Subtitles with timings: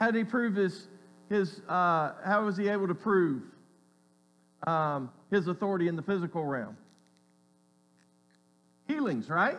[0.00, 0.88] How did he prove his,
[1.28, 3.42] his uh, how was he able to prove
[4.66, 6.76] um, his authority in the physical realm?
[8.88, 9.58] Healings, right?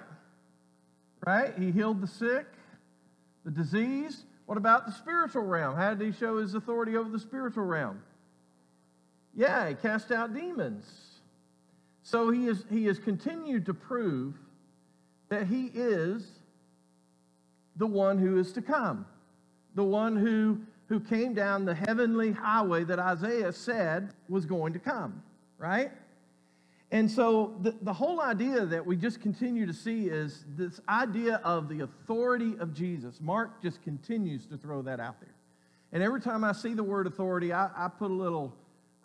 [1.26, 1.54] Right?
[1.58, 2.48] He healed the sick,
[3.46, 4.24] the disease.
[4.48, 5.76] What about the spiritual realm?
[5.76, 8.02] How did he show his authority over the spiritual realm?
[9.36, 10.86] Yeah, he cast out demons.
[12.04, 14.34] So he, is, he has continued to prove
[15.30, 16.28] that he is
[17.76, 19.06] the one who is to come,
[19.76, 24.80] the one who, who came down the heavenly highway that Isaiah said was going to
[24.80, 25.24] come,
[25.58, 25.92] right?
[26.92, 31.40] And so the, the whole idea that we just continue to see is this idea
[31.44, 33.22] of the authority of Jesus.
[33.22, 35.34] Mark just continues to throw that out there.
[35.94, 38.54] And every time I see the word authority, I, I put a little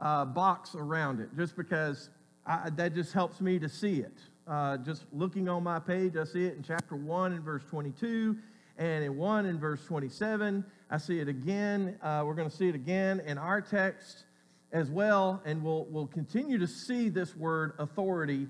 [0.00, 2.10] uh, box around it just because
[2.44, 4.18] I, that just helps me to see it.
[4.46, 8.36] Uh, just looking on my page, I see it in chapter 1 and verse 22,
[8.78, 10.64] and in 1 in verse 27.
[10.90, 11.98] I see it again.
[12.02, 14.24] Uh, we're going to see it again in our text
[14.72, 18.48] as well, and we'll, we'll continue to see this word authority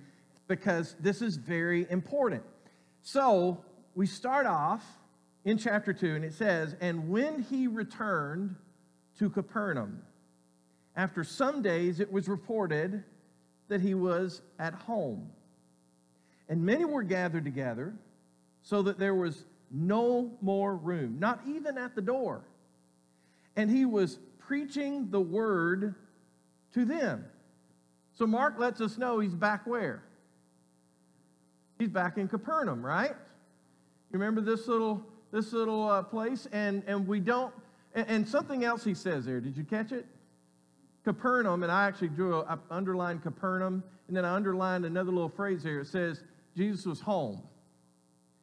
[0.48, 2.42] because this is very important.
[3.02, 4.84] So we start off
[5.44, 8.56] in chapter 2, and it says, And when he returned
[9.18, 10.02] to Capernaum,
[10.96, 13.04] after some days it was reported
[13.68, 15.30] that he was at home.
[16.48, 17.94] And many were gathered together,
[18.62, 22.42] so that there was no more room, not even at the door.
[23.56, 25.94] And he was preaching the word
[26.74, 27.24] to them.
[28.14, 30.02] So Mark lets us know he's back where?
[31.78, 33.10] He's back in Capernaum, right?
[33.10, 37.52] You remember this little this little uh, place, and and we don't.
[37.94, 39.40] And, and something else he says there.
[39.40, 40.06] Did you catch it?
[41.04, 45.28] Capernaum, and I actually drew, a, I underlined Capernaum, and then I underlined another little
[45.28, 45.80] phrase here.
[45.80, 46.22] It says
[46.56, 47.42] Jesus was home.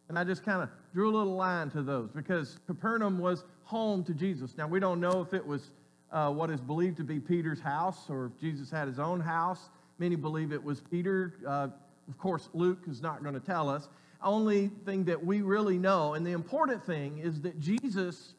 [0.09, 4.03] And I just kind of drew a little line to those because Capernaum was home
[4.03, 4.57] to Jesus.
[4.57, 5.71] Now, we don't know if it was
[6.11, 9.69] uh, what is believed to be Peter's house or if Jesus had his own house.
[9.97, 11.33] Many believe it was Peter.
[11.47, 11.69] Uh,
[12.07, 13.87] of course, Luke is not going to tell us.
[14.21, 18.35] Only thing that we really know, and the important thing, is that Jesus,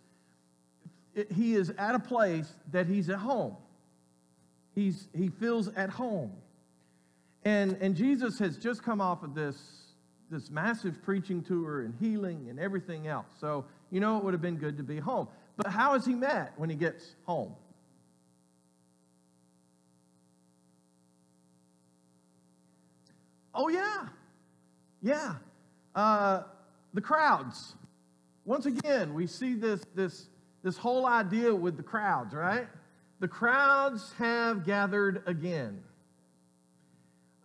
[1.35, 3.57] he is at a place that he's at home.
[4.75, 6.33] He's, he feels at home.
[7.45, 9.57] And, and Jesus has just come off of this,
[10.31, 13.27] this massive preaching tour and healing and everything else.
[13.41, 15.29] So, you know, it would have been good to be home.
[15.57, 17.55] But how is he met when he gets home?
[23.55, 24.09] Oh, yeah.
[25.01, 25.35] Yeah.
[25.95, 26.43] Uh,
[26.93, 27.75] the crowds.
[28.45, 30.27] Once again, we see this, this,
[30.63, 32.67] this whole idea with the crowds, right?
[33.21, 35.83] The crowds have gathered again.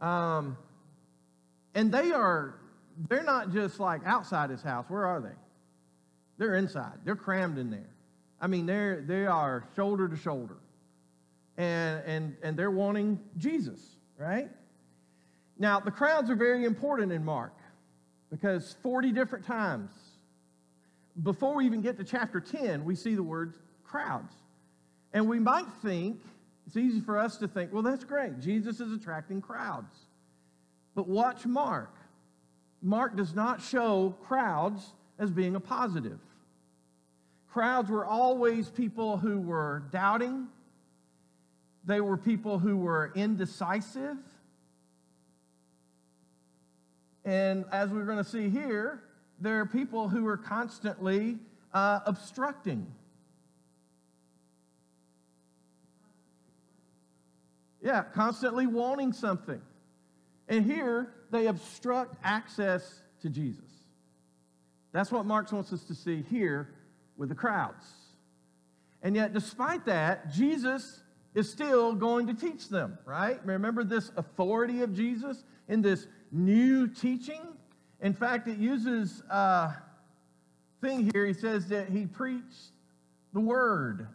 [0.02, 0.58] Um,
[1.76, 2.59] and they are,
[3.08, 4.86] they're not just like outside his house.
[4.90, 5.36] Where are they?
[6.38, 7.00] They're inside.
[7.06, 7.90] They're crammed in there.
[8.42, 10.58] I mean, they're, they are shoulder to shoulder.
[11.58, 13.80] And, and, and they're wanting Jesus,
[14.18, 14.50] right?
[15.58, 17.54] Now, the crowds are very important in Mark
[18.30, 19.92] because 40 different times
[21.22, 24.34] before we even get to chapter 10, we see the words crowds.
[25.14, 26.22] And we might think,
[26.68, 28.40] it's easy for us to think, well, that's great.
[28.40, 29.96] Jesus is attracting crowds.
[30.96, 31.94] But watch Mark.
[32.82, 36.20] Mark does not show crowds as being a positive.
[37.52, 40.48] Crowds were always people who were doubting,
[41.86, 44.18] they were people who were indecisive.
[47.26, 49.04] And as we're going to see here,
[49.40, 51.38] there are people who are constantly
[51.74, 52.88] uh, obstructing.
[57.82, 59.62] Yeah, constantly wanting something.
[60.48, 63.64] And here, they obstruct access to Jesus.
[64.92, 66.74] That's what Mark wants us to see here
[67.18, 67.86] with the crowds.
[69.02, 71.02] And yet, despite that, Jesus
[71.36, 73.40] is still going to teach them, right?
[73.46, 77.42] Remember this authority of Jesus in this new teaching?
[78.02, 79.74] In fact, it uses a uh,
[80.82, 81.26] thing here.
[81.26, 82.72] He says that he preached
[83.34, 84.08] the word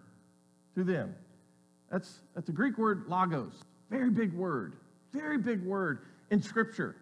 [0.75, 1.15] to them.
[1.91, 3.53] That's, that's a Greek word, logos.
[3.91, 4.75] Very big word.
[5.13, 6.01] Very big word
[6.31, 6.97] in Scripture.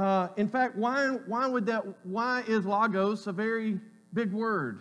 [0.00, 3.78] Uh, in fact, why, why would that, why is logos a very
[4.14, 4.80] big word?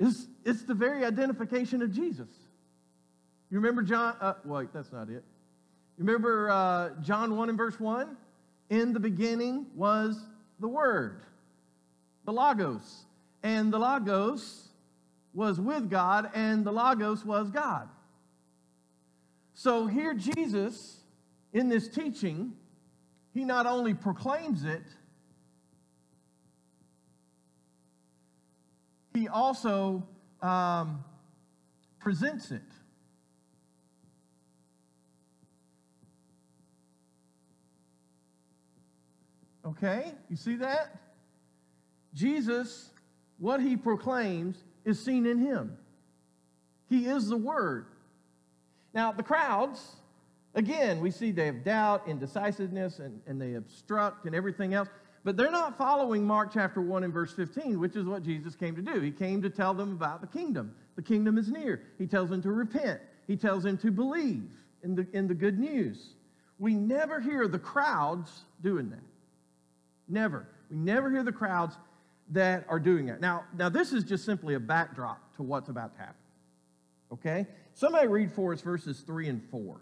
[0.00, 2.26] It's, it's the very identification of Jesus.
[3.52, 5.22] You remember John, uh, wait, that's not it.
[5.96, 8.16] You remember uh, John 1 and verse 1?
[8.70, 10.18] In the beginning was
[10.58, 11.22] the Word,
[12.24, 13.04] the Logos.
[13.44, 14.70] And the Logos
[15.32, 17.88] was with God, and the Logos was God.
[19.52, 21.03] So here, Jesus,
[21.54, 22.52] in this teaching,
[23.32, 24.82] he not only proclaims it,
[29.14, 30.06] he also
[30.42, 31.04] um,
[32.00, 32.60] presents it.
[39.64, 40.12] Okay?
[40.28, 40.98] You see that?
[42.12, 42.90] Jesus,
[43.38, 45.76] what he proclaims is seen in him.
[46.88, 47.86] He is the Word.
[48.92, 49.96] Now, the crowds,
[50.54, 54.88] again, we see they have doubt, indecisiveness, and, and they obstruct and everything else.
[55.24, 58.76] But they're not following Mark chapter 1 and verse 15, which is what Jesus came
[58.76, 59.00] to do.
[59.00, 60.74] He came to tell them about the kingdom.
[60.96, 61.82] The kingdom is near.
[61.98, 64.50] He tells them to repent, he tells them to believe
[64.82, 66.14] in the, in the good news.
[66.58, 69.02] We never hear the crowds doing that.
[70.08, 70.46] Never.
[70.70, 71.76] We never hear the crowds
[72.30, 73.20] that are doing that.
[73.20, 76.14] Now, now this is just simply a backdrop to what's about to happen.
[77.12, 77.46] Okay?
[77.74, 79.80] Somebody read for us verses 3 and 4.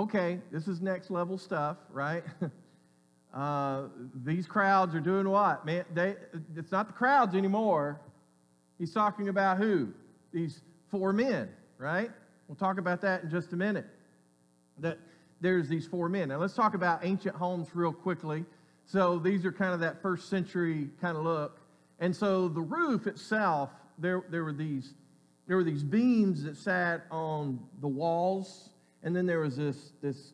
[0.00, 2.24] Okay, this is next level stuff, right?
[3.34, 3.82] uh,
[4.24, 5.66] these crowds are doing what?
[5.66, 6.16] Man, they,
[6.56, 8.00] it's not the crowds anymore.
[8.78, 9.88] He's talking about who?
[10.32, 12.10] These four men, right?
[12.48, 13.86] We'll talk about that in just a minute.
[14.78, 14.98] That
[15.42, 16.30] there's these four men.
[16.30, 18.46] Now let's talk about ancient homes real quickly.
[18.86, 21.60] So these are kind of that first century kind of look.
[21.98, 23.68] And so the roof itself,
[23.98, 24.94] there, there were these
[25.46, 28.70] there were these beams that sat on the walls
[29.02, 30.32] and then there was this, this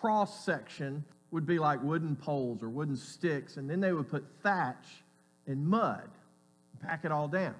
[0.00, 4.24] cross section would be like wooden poles or wooden sticks, and then they would put
[4.42, 4.86] thatch
[5.46, 6.08] and mud,
[6.80, 7.54] pack it all down.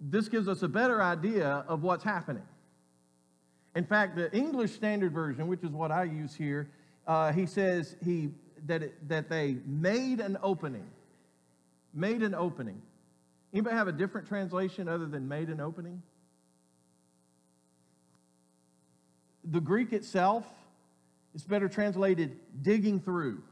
[0.00, 2.42] This gives us a better idea of what's happening.
[3.74, 6.68] In fact, the English Standard Version, which is what I use here,
[7.06, 8.30] uh, he says he,
[8.66, 10.86] that, it, that they made an opening.
[11.94, 12.80] Made an opening.
[13.52, 16.02] Anybody have a different translation other than made an opening?
[19.50, 20.46] The Greek itself
[21.34, 23.42] is better translated digging through.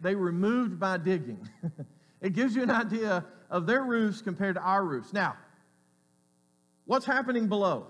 [0.00, 1.48] They removed by digging.
[2.20, 5.12] it gives you an idea of their roofs compared to our roofs.
[5.12, 5.36] Now,
[6.86, 7.86] what's happening below?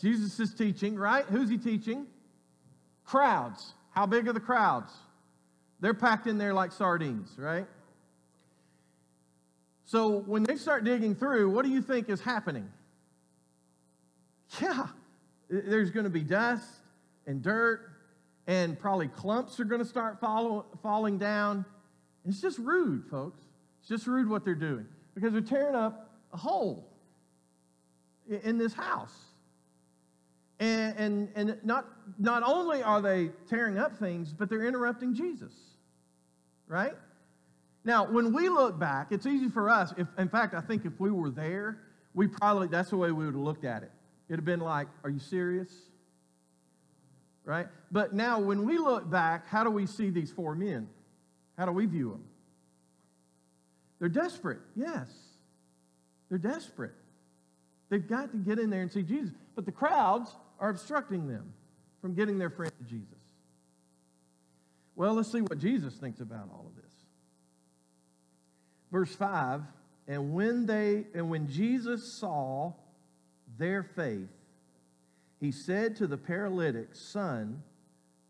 [0.00, 1.24] Jesus is teaching, right?
[1.26, 2.06] Who's he teaching?
[3.04, 3.74] Crowds.
[3.90, 4.92] How big are the crowds?
[5.80, 7.66] They're packed in there like sardines, right?
[9.90, 12.70] So when they start digging through, what do you think is happening?
[14.60, 14.86] Yeah,
[15.48, 16.68] there's going to be dust
[17.26, 17.90] and dirt,
[18.46, 21.64] and probably clumps are going to start follow, falling down.
[22.24, 23.40] It's just rude, folks.
[23.80, 26.88] It's just rude what they're doing because they're tearing up a hole
[28.28, 29.16] in this house.
[30.60, 31.84] And, and, and not,
[32.16, 35.52] not only are they tearing up things, but they're interrupting Jesus,
[36.68, 36.94] right?
[37.84, 39.94] Now, when we look back, it's easy for us.
[39.96, 41.78] If, in fact, I think if we were there,
[42.14, 43.90] we probably, that's the way we would have looked at it.
[44.28, 45.72] It'd have been like, Are you serious?
[47.44, 47.66] Right?
[47.90, 50.88] But now, when we look back, how do we see these four men?
[51.56, 52.24] How do we view them?
[53.98, 55.08] They're desperate, yes.
[56.28, 56.94] They're desperate.
[57.88, 59.32] They've got to get in there and see Jesus.
[59.56, 61.52] But the crowds are obstructing them
[62.00, 63.18] from getting their friend to Jesus.
[64.94, 66.89] Well, let's see what Jesus thinks about all of this
[68.90, 69.62] verse 5
[70.08, 72.72] and when they and when jesus saw
[73.58, 74.28] their faith
[75.38, 77.62] he said to the paralytic son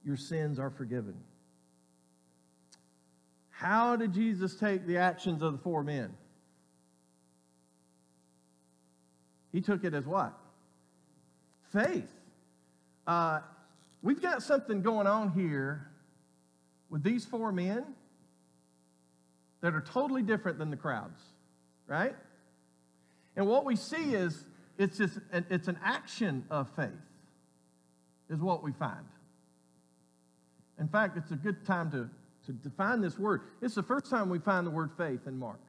[0.05, 1.17] your sins are forgiven
[3.61, 6.15] how did jesus take the actions of the four men?
[9.53, 10.33] He took it as what?
[11.71, 12.11] Faith.
[13.07, 13.41] Uh,
[14.01, 15.91] we've got something going on here
[16.89, 17.85] with these four men
[19.61, 21.21] that are totally different than the crowds,
[21.87, 22.15] right?
[23.37, 24.45] And what we see is
[24.79, 26.89] it's just it's an action of faith,
[28.29, 29.07] is what we find.
[30.79, 32.09] In fact, it's a good time to,
[32.47, 33.43] to define this word.
[33.61, 35.61] It's the first time we find the word faith in Mark.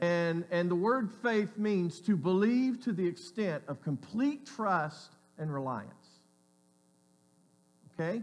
[0.00, 5.52] And, and the word faith means to believe to the extent of complete trust and
[5.52, 5.92] reliance.
[7.94, 8.22] Okay?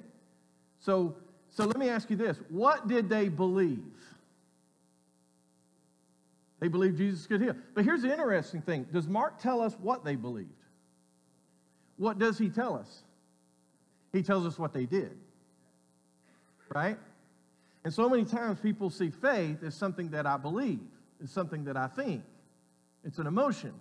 [0.80, 1.16] So,
[1.52, 3.84] so let me ask you this what did they believe?
[6.60, 7.56] They believed Jesus could heal.
[7.74, 10.50] But here's the interesting thing Does Mark tell us what they believed?
[11.98, 13.04] What does he tell us?
[14.14, 15.18] He tells us what they did.
[16.74, 16.98] Right?
[17.84, 20.80] And so many times people see faith as something that I believe,
[21.24, 22.24] as something that I think.
[23.04, 23.74] It's an emotion.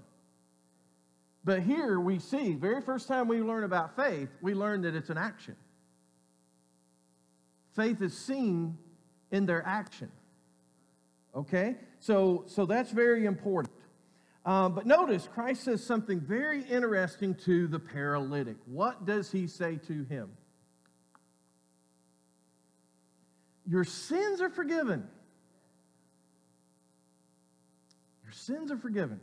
[1.44, 5.10] But here we see, very first time we learn about faith, we learn that it's
[5.10, 5.56] an action.
[7.78, 8.76] Faith is seen
[9.30, 10.10] in their action.
[11.32, 11.76] Okay?
[12.00, 13.72] So, so that's very important.
[14.44, 18.56] Um, but notice, Christ says something very interesting to the paralytic.
[18.66, 20.28] What does he say to him?
[23.64, 25.06] Your sins are forgiven.
[28.24, 29.20] Your sins are forgiven.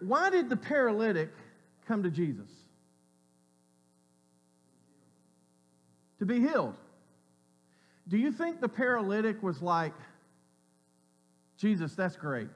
[0.00, 1.30] Why did the paralytic
[1.86, 2.63] come to Jesus?
[6.24, 6.74] To be healed.
[8.08, 9.92] Do you think the paralytic was like,
[11.58, 12.48] Jesus, that's great.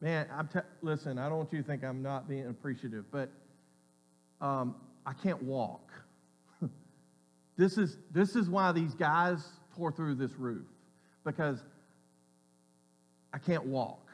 [0.00, 3.28] Man, I'm t- listen, I don't want you to think I'm not being appreciative, but
[4.40, 5.90] um, I can't walk.
[7.56, 9.44] this, is, this is why these guys
[9.76, 10.68] tore through this roof,
[11.24, 11.64] because
[13.32, 14.06] I can't walk.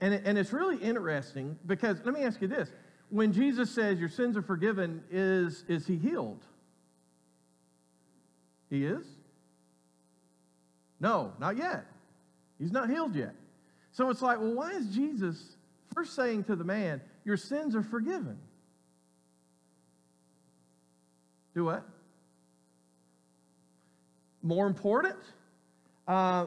[0.00, 2.70] And, and it's really interesting because, let me ask you this.
[3.14, 6.44] When Jesus says your sins are forgiven, is, is he healed?
[8.68, 9.06] He is?
[10.98, 11.86] No, not yet.
[12.58, 13.36] He's not healed yet.
[13.92, 15.54] So it's like, well, why is Jesus
[15.94, 18.36] first saying to the man, Your sins are forgiven?
[21.54, 21.88] Do what?
[24.42, 25.20] More important?
[26.08, 26.46] Uh,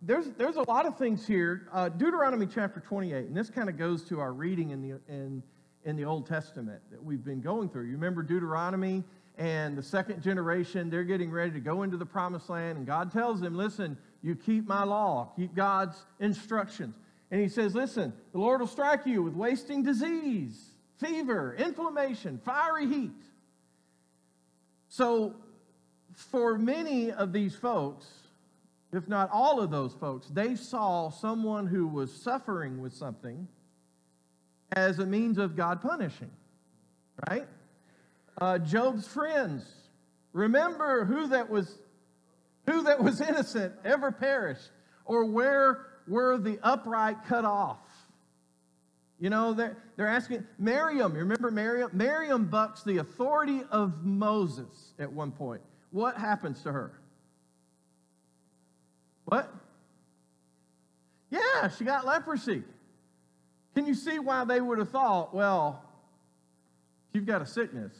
[0.00, 1.68] there's, there's a lot of things here.
[1.74, 5.42] Uh, Deuteronomy chapter 28, and this kind of goes to our reading in the, in,
[5.86, 7.84] in the Old Testament that we've been going through.
[7.84, 9.04] You remember Deuteronomy
[9.38, 13.12] and the second generation, they're getting ready to go into the promised land, and God
[13.12, 16.96] tells them, Listen, you keep my law, keep God's instructions.
[17.30, 20.60] And he says, Listen, the Lord will strike you with wasting disease,
[20.98, 23.22] fever, inflammation, fiery heat.
[24.88, 25.36] So,
[26.14, 28.06] for many of these folks,
[28.92, 33.46] if not all of those folks, they saw someone who was suffering with something
[34.72, 36.30] as a means of God punishing,
[37.28, 37.46] right?
[38.40, 39.64] Uh, Job's friends,
[40.32, 41.78] remember who that was
[42.66, 44.70] who that was innocent ever perished,
[45.04, 47.78] or where were the upright cut off?
[49.18, 51.90] You know, they're, they're asking Miriam, you remember Miriam?
[51.92, 55.62] Miriam bucks the authority of Moses at one point.
[55.90, 56.92] What happens to her?
[59.24, 59.52] What?
[61.30, 62.62] Yeah, she got leprosy.
[63.76, 65.84] Can you see why they would have thought, well,
[67.12, 67.92] you've got a sickness,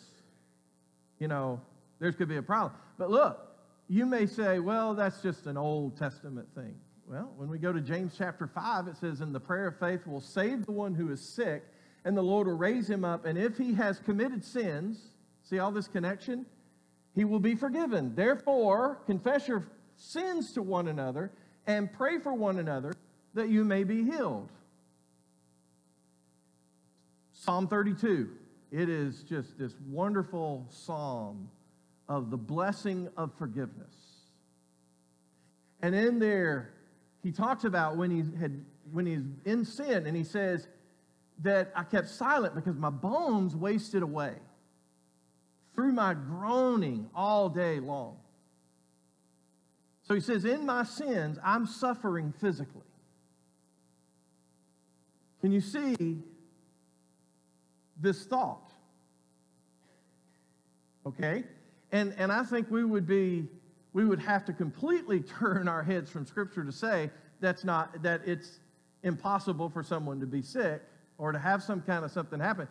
[1.19, 1.61] you know,
[1.99, 2.73] there's could be a problem.
[2.97, 3.39] But look,
[3.87, 6.75] you may say, well, that's just an Old Testament thing.
[7.07, 10.07] Well, when we go to James chapter 5, it says, And the prayer of faith
[10.07, 11.63] will save the one who is sick,
[12.07, 13.27] and the Lord will raise him up.
[13.27, 15.11] And if he has committed sins,
[15.43, 16.47] see all this connection?
[17.15, 18.15] He will be forgiven.
[18.15, 19.67] Therefore, confess your
[19.99, 21.33] sins to one another
[21.67, 22.95] and pray for one another
[23.35, 24.49] that you may be healed.
[27.39, 28.31] Psalm 32.
[28.73, 31.49] It is just this wonderful psalm
[32.09, 33.95] of the blessing of forgiveness.
[35.83, 36.71] And in there,
[37.23, 40.67] he talks about when he had when he's in sin, and he says
[41.43, 44.35] that I kept silent because my bones wasted away
[45.75, 48.17] through my groaning all day long.
[50.05, 52.83] So he says, In my sins, I'm suffering physically.
[55.41, 56.23] Can you see
[58.01, 58.73] this thought?
[61.07, 61.45] Okay?
[61.93, 63.49] And, and I think we would be,
[63.93, 67.11] we would have to completely turn our heads from Scripture to say
[67.41, 68.61] that's not, that it's
[69.03, 70.83] impossible for someone to be sick
[71.19, 72.69] or to have some kind of something happen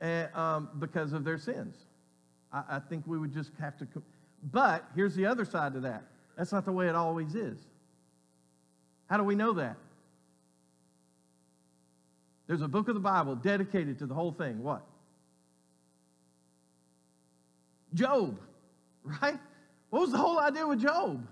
[0.00, 1.76] uh, um, because of their sins.
[2.52, 3.86] I, I think we would just have to.
[4.52, 6.04] But here's the other side to that
[6.36, 7.58] that's not the way it always is.
[9.08, 9.76] How do we know that?
[12.46, 14.62] There's a book of the Bible dedicated to the whole thing.
[14.62, 14.82] What?
[17.94, 18.38] Job,
[19.04, 19.38] right?
[19.90, 21.26] What was the whole idea with Job?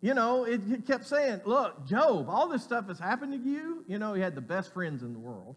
[0.00, 3.84] You know, it, it kept saying, look, Job, all this stuff has happened to you.
[3.88, 5.56] You know, he had the best friends in the world.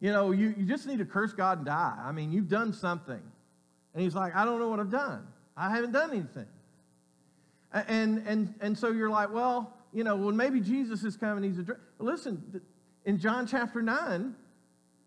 [0.00, 1.98] You know, you, you just need to curse God and die.
[2.02, 3.20] I mean, you've done something.
[3.92, 5.26] And he's like, I don't know what I've done.
[5.56, 6.46] I haven't done anything.
[7.72, 11.44] And, and, and so you're like, well, you know, well, maybe Jesus is coming.
[11.44, 11.76] He's a.
[11.98, 12.60] Listen,
[13.04, 14.34] in John chapter 9,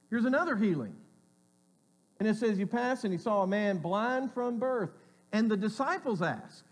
[0.10, 0.96] here's another healing.
[2.20, 4.92] And it says, You passed and he saw a man blind from birth.
[5.32, 6.64] And the disciples asked,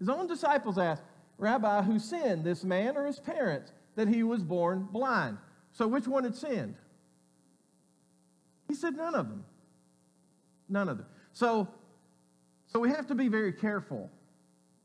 [0.00, 1.02] his own disciples asked,
[1.38, 5.38] Rabbi, who sinned, this man or his parents, that he was born blind?
[5.72, 6.74] So which one had sinned?
[8.66, 9.44] He said, None of them.
[10.68, 11.06] None of them.
[11.32, 11.68] So,
[12.66, 14.10] so we have to be very careful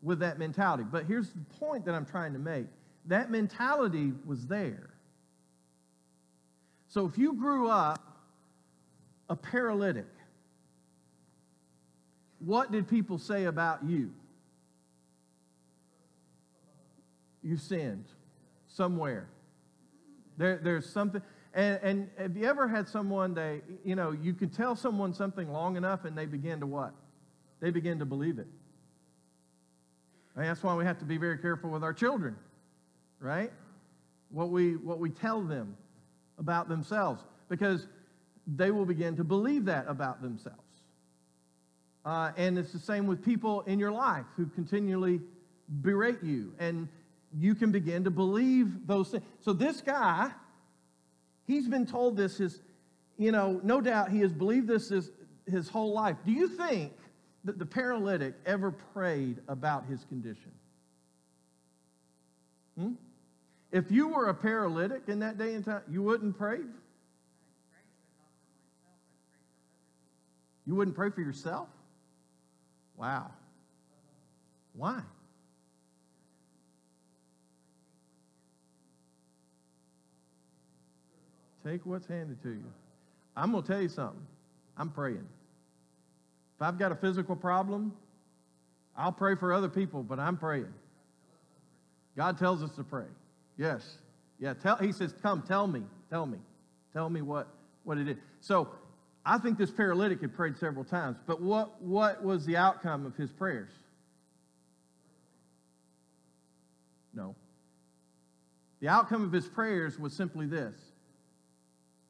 [0.01, 0.83] with that mentality.
[0.89, 2.67] But here's the point that I'm trying to make
[3.07, 4.94] that mentality was there.
[6.95, 7.99] So if you grew up
[9.27, 10.07] a paralytic,
[12.39, 14.13] what did people say about you?
[17.43, 18.05] You sinned
[18.69, 19.27] somewhere.
[20.37, 21.21] There, there's something.
[21.53, 25.51] And, and have you ever had someone that, you know, you can tell someone something
[25.51, 26.93] long enough and they begin to what?
[27.59, 28.47] They begin to believe it.
[30.33, 32.37] That's why we have to be very careful with our children,
[33.19, 33.51] right?
[34.29, 35.75] What we, what we tell them
[36.37, 37.87] about themselves, because
[38.47, 40.59] they will begin to believe that about themselves.
[42.05, 45.19] Uh, and it's the same with people in your life who continually
[45.81, 46.87] berate you, and
[47.37, 49.23] you can begin to believe those things.
[49.41, 50.29] So this guy,
[51.47, 52.61] he's been told this his,
[53.17, 55.09] you know, no doubt he has believed this his,
[55.49, 56.17] his whole life.
[56.25, 56.93] Do you think
[57.43, 60.51] that the paralytic ever prayed about his condition?
[62.77, 62.93] Hmm?
[63.75, 66.59] If you were a paralytic in that day and time, you wouldn't pray?
[70.65, 71.67] You wouldn't pray for yourself?
[72.95, 73.31] Wow.
[74.71, 75.01] Why?
[81.65, 82.71] Take what's handed to you.
[83.35, 84.25] I'm going to tell you something.
[84.77, 85.27] I'm praying.
[86.55, 87.91] If I've got a physical problem,
[88.95, 90.73] I'll pray for other people, but I'm praying.
[92.15, 93.07] God tells us to pray.
[93.57, 93.97] Yes.
[94.39, 96.39] Yeah, tell, he says, Come, tell me, tell me,
[96.93, 97.47] tell me what,
[97.83, 98.17] what it is.
[98.41, 98.69] So
[99.25, 103.15] I think this paralytic had prayed several times, but what, what was the outcome of
[103.15, 103.71] his prayers?
[107.13, 107.35] No.
[108.81, 110.75] The outcome of his prayers was simply this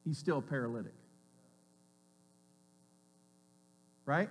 [0.04, 0.94] he's still paralytic.
[4.04, 4.28] Right?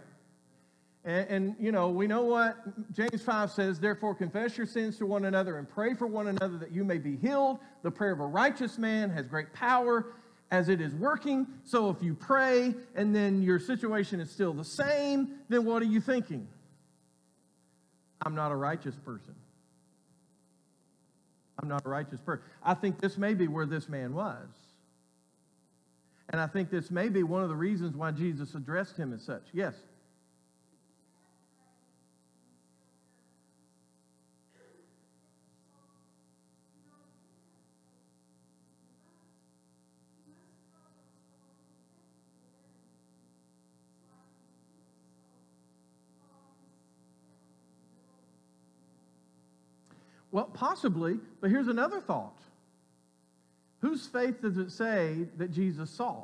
[1.06, 2.58] And, and, you know, we know what
[2.92, 6.58] James 5 says, therefore confess your sins to one another and pray for one another
[6.58, 7.60] that you may be healed.
[7.84, 10.08] The prayer of a righteous man has great power
[10.50, 11.46] as it is working.
[11.64, 15.86] So if you pray and then your situation is still the same, then what are
[15.86, 16.48] you thinking?
[18.25, 19.36] I'm not a righteous person.
[21.62, 22.44] I'm not a righteous person.
[22.64, 24.48] I think this may be where this man was.
[26.29, 29.22] And I think this may be one of the reasons why Jesus addressed him as
[29.22, 29.44] such.
[29.53, 29.75] Yes.
[50.55, 52.39] Possibly, but here's another thought.
[53.81, 56.24] Whose faith does it say that Jesus saw?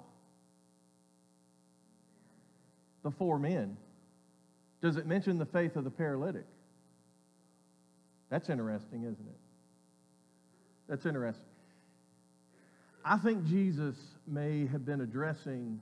[3.03, 3.77] The four men.
[4.81, 6.45] Does it mention the faith of the paralytic?
[8.29, 9.39] That's interesting, isn't it?
[10.87, 11.45] That's interesting.
[13.03, 13.95] I think Jesus
[14.27, 15.79] may have been addressing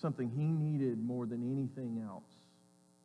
[0.00, 2.30] something he needed more than anything else,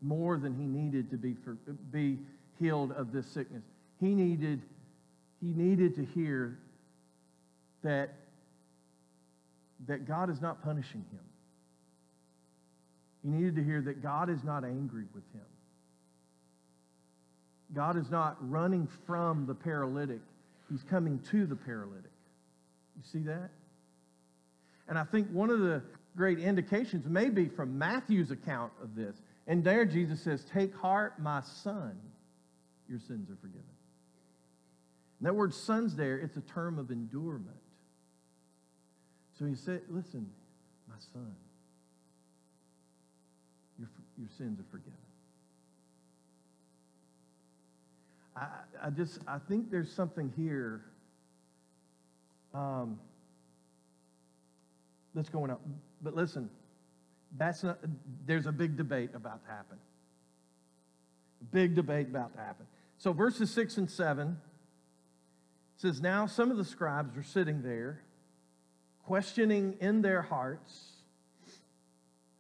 [0.02, 1.58] more than he needed to be, for,
[1.92, 2.20] be
[2.60, 3.64] healed of this sickness
[4.04, 4.62] he needed,
[5.42, 6.60] he needed to hear
[7.84, 8.14] that,
[9.88, 11.20] that God is not punishing him.
[13.24, 15.42] He needed to hear that God is not angry with him.
[17.74, 20.20] God is not running from the paralytic,
[20.70, 22.12] He's coming to the paralytic.
[22.96, 23.50] You see that?
[24.88, 25.82] And I think one of the
[26.16, 29.16] great indications may be from Matthew's account of this.
[29.48, 31.98] And there Jesus says, Take heart, my son,
[32.88, 33.73] your sins are forgiven.
[35.24, 37.56] That word sons there, it's a term of endurement.
[39.40, 40.30] So he said, Listen,
[40.88, 41.34] my son,
[43.80, 43.88] your,
[44.20, 44.94] your sins are forgiven.
[48.36, 48.48] I,
[48.84, 50.82] I just, I think there's something here
[52.54, 53.00] um,
[55.16, 55.58] that's going on.
[56.02, 56.50] But listen,
[57.38, 57.80] that's not,
[58.26, 59.78] there's a big debate about to happen.
[61.52, 62.66] Big debate about to happen.
[62.98, 64.38] So verses 6 and 7
[65.84, 68.02] says, Now some of the scribes are sitting there,
[69.06, 70.94] questioning in their hearts,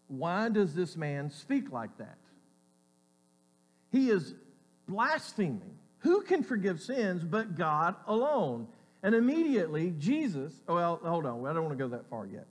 [0.07, 2.17] Why does this man speak like that?
[3.91, 4.33] He is
[4.87, 5.77] blaspheming.
[5.99, 8.67] Who can forgive sins but God alone?
[9.03, 12.47] And immediately, Jesus, oh, well, hold on, I don't want to go that far yet.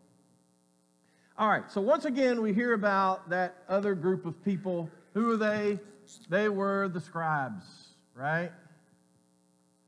[1.38, 4.90] All right, so once again, we hear about that other group of people.
[5.14, 5.80] Who are they?
[6.28, 7.64] They were the scribes,
[8.14, 8.52] right?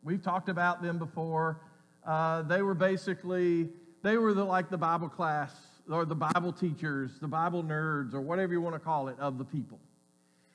[0.04, 1.60] We've talked about them before.
[2.06, 3.70] Uh, they were basically,
[4.02, 5.54] they were the, like the Bible class
[5.90, 9.38] or the Bible teachers, the Bible nerds, or whatever you want to call it, of
[9.38, 9.78] the people.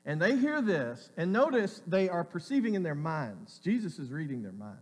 [0.05, 3.59] And they hear this, and notice they are perceiving in their minds.
[3.63, 4.77] Jesus is reading their minds.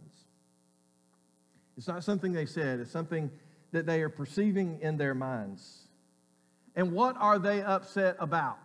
[1.77, 3.29] It's not something they said, it's something
[3.71, 5.87] that they are perceiving in their minds.
[6.75, 8.57] And what are they upset about?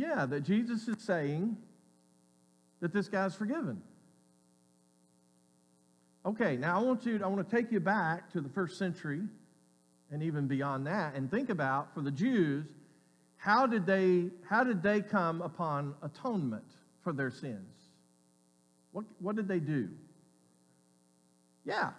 [0.00, 1.58] Yeah, that Jesus is saying
[2.80, 3.82] that this guy's forgiven.
[6.24, 8.78] Okay, now I want you to, I want to take you back to the first
[8.78, 9.20] century
[10.10, 12.64] and even beyond that and think about for the Jews
[13.36, 16.64] how did they how did they come upon atonement
[17.02, 17.74] for their sins?
[18.92, 19.90] What what did they do?
[21.66, 21.90] Yeah.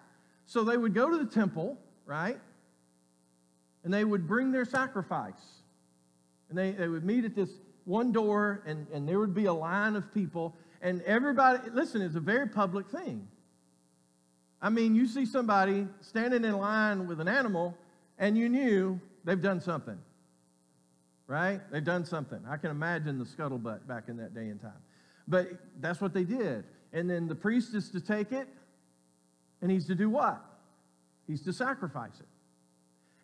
[0.48, 2.40] So they would go to the temple, right?
[3.84, 5.62] And they would bring their sacrifice.
[6.50, 7.50] And they, they would meet at this
[7.92, 10.56] one door, and, and there would be a line of people.
[10.82, 13.28] And everybody, listen, it's a very public thing.
[14.62, 17.78] I mean, you see somebody standing in line with an animal,
[18.18, 19.98] and you knew they've done something.
[21.28, 21.60] Right?
[21.70, 22.40] They've done something.
[22.50, 24.82] I can imagine the scuttlebutt back in that day and time.
[25.28, 25.50] But
[25.82, 26.64] that's what they did.
[26.94, 28.48] And then the priest is to take it,
[29.62, 30.42] and he's to do what?
[31.28, 32.28] He's to sacrifice it.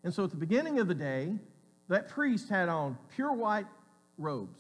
[0.04, 1.34] And so at the beginning of the day,
[1.88, 3.66] that priest had on pure white
[4.18, 4.60] robes.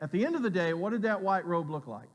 [0.00, 2.08] At the end of the day, what did that white robe look like?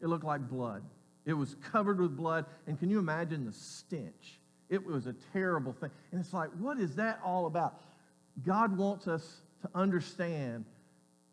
[0.00, 0.82] It looked like blood.
[1.24, 2.46] It was covered with blood.
[2.66, 4.38] And can you imagine the stench?
[4.68, 5.90] It was a terrible thing.
[6.12, 7.80] And it's like, what is that all about?
[8.44, 10.64] God wants us to understand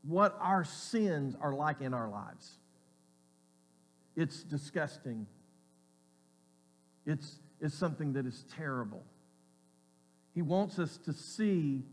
[0.03, 2.57] what our sins are like in our lives.
[4.15, 5.27] It's disgusting.
[7.05, 9.03] It's, it's something that is terrible.
[10.33, 11.83] He wants us to see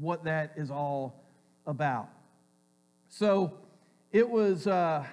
[0.00, 1.22] what that is all
[1.66, 2.08] about.
[3.08, 3.52] So
[4.12, 5.04] it was, uh,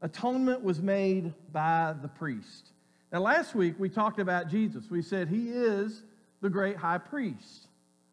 [0.00, 2.70] atonement was made by the priest.
[3.12, 4.90] Now, last week we talked about Jesus.
[4.90, 6.02] We said he is
[6.40, 7.66] the great high priest.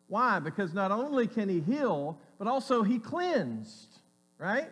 [0.08, 0.40] Why?
[0.40, 4.00] Because not only can he heal, but also he cleansed,
[4.38, 4.70] right?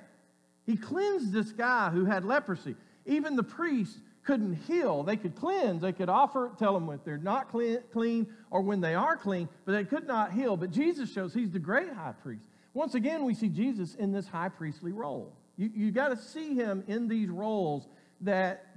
[0.65, 2.75] He cleansed this guy who had leprosy.
[3.05, 5.03] Even the priest couldn't heal.
[5.03, 8.81] They could cleanse, they could offer, tell them if they're not clean, clean or when
[8.81, 10.57] they are clean, but they could not heal.
[10.57, 12.43] But Jesus shows he's the great high priest.
[12.73, 15.33] Once again, we see Jesus in this high priestly role.
[15.57, 17.87] You, you got to see him in these roles
[18.21, 18.67] that,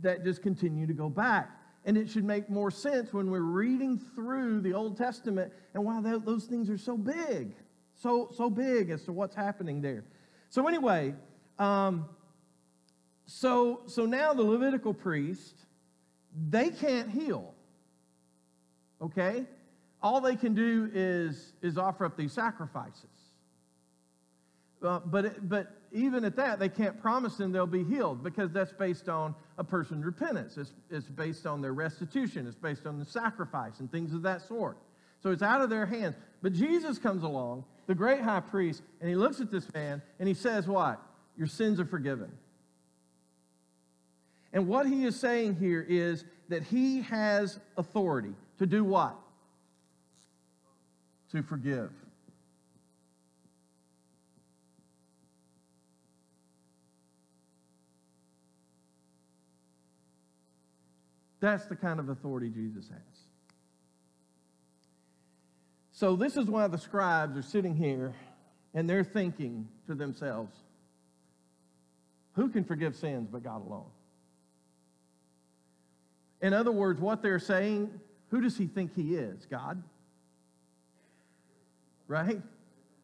[0.00, 1.50] that just continue to go back.
[1.84, 6.00] And it should make more sense when we're reading through the Old Testament and wow,
[6.00, 7.54] those things are so big,
[7.94, 10.04] so, so big as to what's happening there.
[10.50, 11.14] So, anyway,
[11.58, 12.06] um,
[13.30, 15.54] so, so now the Levitical priest,
[16.48, 17.54] they can't heal.
[19.02, 19.44] Okay?
[20.02, 23.04] All they can do is, is offer up these sacrifices.
[24.82, 28.72] Uh, but, but even at that, they can't promise them they'll be healed because that's
[28.72, 30.56] based on a person's repentance.
[30.56, 32.46] It's, it's based on their restitution.
[32.46, 34.78] It's based on the sacrifice and things of that sort.
[35.22, 36.14] So it's out of their hands.
[36.40, 40.26] But Jesus comes along, the great high priest, and he looks at this man and
[40.26, 41.02] he says, What?
[41.36, 42.30] Your sins are forgiven.
[44.52, 49.16] And what he is saying here is that he has authority to do what?
[51.32, 51.90] To forgive.
[61.40, 62.98] That's the kind of authority Jesus has.
[65.92, 68.14] So, this is why the scribes are sitting here
[68.74, 70.56] and they're thinking to themselves,
[72.32, 73.86] who can forgive sins but God alone?
[76.40, 77.90] In other words, what they're saying,
[78.30, 79.46] who does he think he is?
[79.46, 79.82] God?
[82.06, 82.40] Right?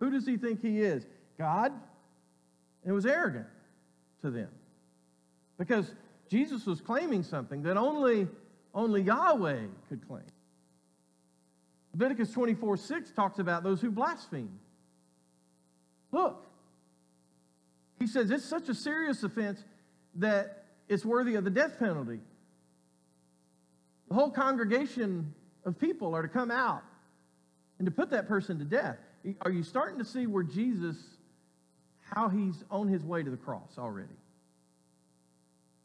[0.01, 1.07] Who does he think he is?
[1.39, 1.73] God?
[2.85, 3.47] It was arrogant
[4.23, 4.49] to them.
[5.59, 5.95] Because
[6.29, 8.29] Jesus was claiming something that only,
[8.75, 10.25] only Yahweh could claim.
[11.93, 14.59] Leviticus 24 6 talks about those who blaspheme.
[16.11, 16.45] Look,
[17.99, 19.65] he says it's such a serious offense
[20.17, 22.21] that it's worthy of the death penalty.
[24.15, 26.85] The whole congregation of people are to come out
[27.81, 28.97] and to put that person to death.
[29.41, 30.97] Are you starting to see where Jesus,
[32.01, 34.15] how he's on his way to the cross already?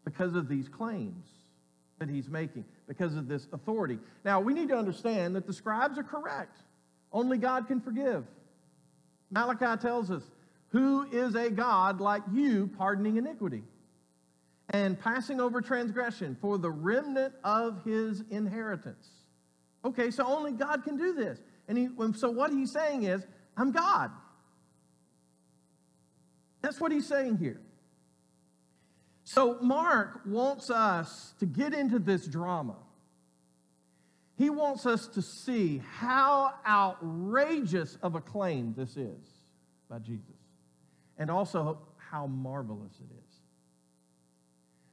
[0.05, 1.25] Because of these claims
[1.97, 3.97] that he's making, because of this authority.
[4.23, 6.55] Now, we need to understand that the scribes are correct.
[7.11, 8.25] Only God can forgive.
[9.31, 10.21] Malachi tells us,
[10.67, 13.63] Who is a God like you pardoning iniquity?
[14.71, 19.07] And passing over transgression for the remnant of his inheritance.
[19.83, 21.39] Okay, so only God can do this.
[21.67, 24.11] And he, so what he's saying is, I'm God.
[26.61, 27.61] That's what he's saying here.
[29.23, 32.77] So, Mark wants us to get into this drama.
[34.37, 39.29] He wants us to see how outrageous of a claim this is
[39.87, 40.23] by Jesus,
[41.17, 43.18] and also how marvelous it is.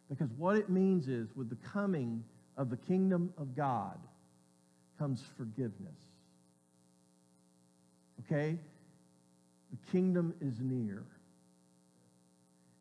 [0.09, 2.23] Because what it means is, with the coming
[2.57, 3.99] of the kingdom of God
[4.99, 6.01] comes forgiveness.
[8.25, 8.59] Okay?
[9.71, 11.03] The kingdom is near.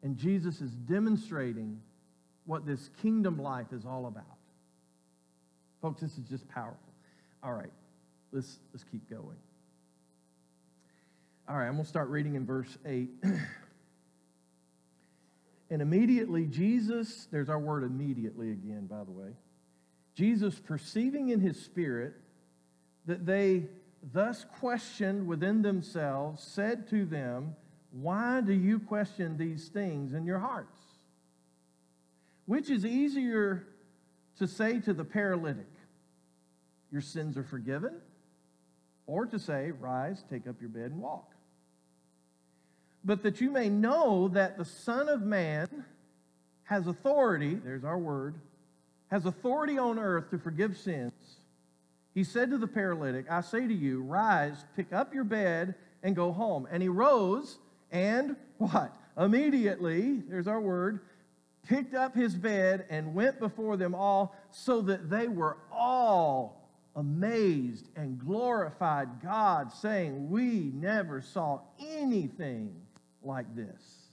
[0.03, 1.81] And Jesus is demonstrating
[2.45, 4.23] what this kingdom life is all about.
[5.81, 6.77] Folks, this is just powerful.
[7.43, 7.71] All right,
[8.31, 9.38] let's, let's keep going.
[11.47, 13.09] All right, I'm going to start reading in verse 8.
[15.69, 19.30] and immediately Jesus, there's our word immediately again, by the way.
[20.15, 22.13] Jesus, perceiving in his spirit
[23.06, 23.65] that they
[24.13, 27.56] thus questioned within themselves, said to them,
[28.01, 30.78] why do you question these things in your hearts?
[32.45, 33.65] Which is easier
[34.38, 35.71] to say to the paralytic,
[36.91, 37.93] Your sins are forgiven,
[39.08, 41.32] or to say, Rise, take up your bed, and walk?
[43.05, 45.85] But that you may know that the Son of Man
[46.63, 48.35] has authority, there's our word,
[49.11, 51.13] has authority on earth to forgive sins.
[52.15, 56.15] He said to the paralytic, I say to you, rise, pick up your bed, and
[56.15, 56.67] go home.
[56.71, 57.59] And he rose
[57.91, 58.95] and what?
[59.17, 61.01] Immediately, there's our word,
[61.67, 67.89] picked up his bed and went before them all, so that they were all amazed
[67.95, 72.73] and glorified God, saying, We never saw anything
[73.25, 74.05] like this.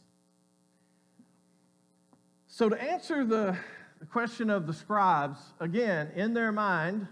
[2.46, 3.56] So, to answer the,
[4.10, 7.06] question of the scribes, again, in their mind,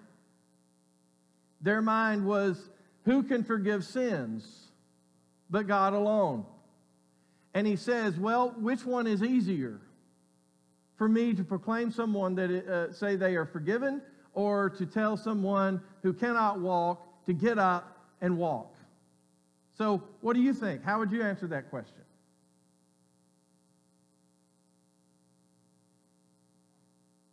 [1.60, 2.68] their mind was,
[3.04, 4.68] Who can forgive sins
[5.48, 6.44] but God alone?
[7.54, 9.80] And he says, Well, which one is easier?
[10.96, 14.02] For me to proclaim someone that uh, say they are forgiven,
[14.34, 18.74] or to tell someone who cannot walk to get up and walk?
[19.80, 20.84] So, what do you think?
[20.84, 22.02] How would you answer that question?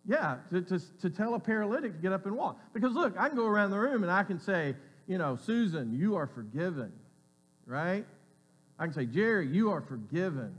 [0.05, 2.57] Yeah, to, to, to tell a paralytic to get up and walk.
[2.73, 4.75] Because look, I can go around the room and I can say,
[5.07, 6.93] you know, Susan, you are forgiven,
[7.65, 8.05] right?
[8.79, 10.55] I can say, Jerry, you are forgiven.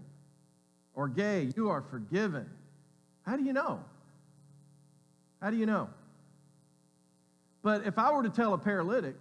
[0.94, 2.50] Or Gay, you are forgiven.
[3.22, 3.82] How do you know?
[5.40, 5.88] How do you know?
[7.62, 9.14] But if I were to tell a paralytic,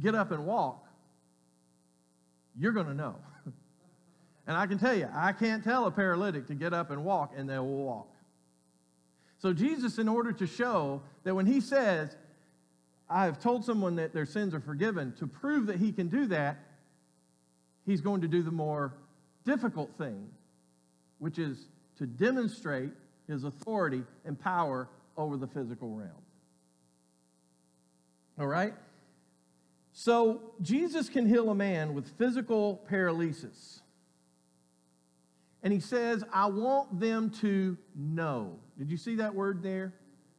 [0.00, 0.86] get up and walk,
[2.58, 3.16] you're going to know.
[4.46, 7.32] and I can tell you, I can't tell a paralytic to get up and walk,
[7.36, 8.08] and they will walk.
[9.38, 12.16] So, Jesus, in order to show that when he says,
[13.10, 16.26] I have told someone that their sins are forgiven, to prove that he can do
[16.26, 16.58] that,
[17.84, 18.94] he's going to do the more
[19.44, 20.28] difficult thing,
[21.18, 21.66] which is
[21.98, 22.90] to demonstrate
[23.28, 26.10] his authority and power over the physical realm.
[28.38, 28.74] All right?
[29.96, 33.80] So, Jesus can heal a man with physical paralysis.
[35.62, 38.58] And he says, I want them to know.
[38.76, 39.94] Did you see that word there?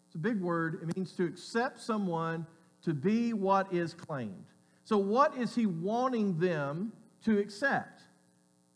[0.08, 0.80] It's a big word.
[0.84, 2.46] It means to accept someone
[2.84, 4.46] to be what is claimed.
[4.84, 6.92] So, what is he wanting them
[7.24, 8.02] to accept?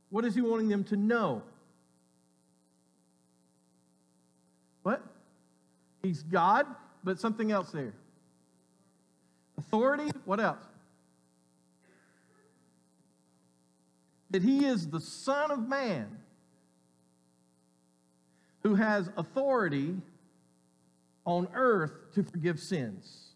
[0.10, 1.44] What is he wanting them to know?
[4.84, 5.04] What?
[6.02, 6.66] He's God,
[7.04, 7.94] but something else there.
[9.58, 10.69] Authority, what else?
[14.32, 16.08] That he is the Son of Man
[18.64, 19.96] who has authority
[21.26, 23.34] on earth to forgive sins.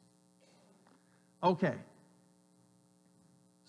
[1.41, 1.75] Okay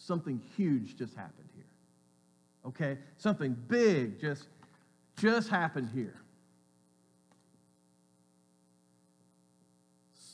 [0.05, 1.65] something huge just happened here.
[2.67, 2.99] Okay?
[3.17, 4.49] Something big just
[5.19, 6.17] just happened here.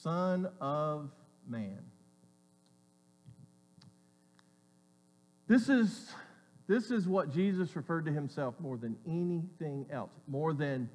[0.03, 1.11] Son of
[1.47, 1.79] man.
[5.47, 6.13] This is
[6.71, 10.89] this is what Jesus referred to himself more than anything else, more than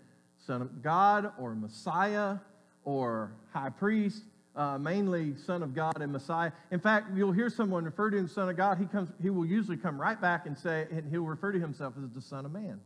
[0.47, 2.37] Son of God or Messiah
[2.83, 4.23] or high priest
[4.55, 6.51] uh, mainly Son of God and Messiah.
[6.71, 8.77] In fact, you'll hear someone refer to him Son of God.
[8.77, 9.09] He comes.
[9.21, 12.21] He will usually come right back and say, and he'll refer to himself as the
[12.21, 12.79] Son of Man.